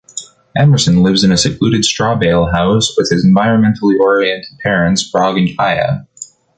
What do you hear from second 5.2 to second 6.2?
and Kaya.